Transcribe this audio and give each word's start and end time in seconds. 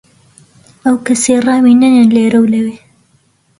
ئەو 0.83 0.95
کەسەی 1.05 1.39
ڕاوی 1.45 1.79
نەنێن 1.81 2.09
لێرە 2.15 2.39
و 2.41 2.51
لەوێ، 2.53 2.75